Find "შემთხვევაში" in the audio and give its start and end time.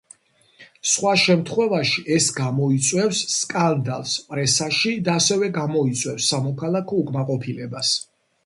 1.23-2.03